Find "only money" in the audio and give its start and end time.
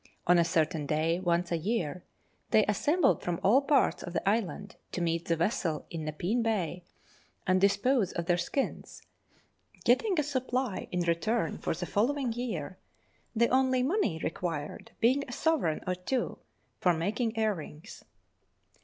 13.49-14.19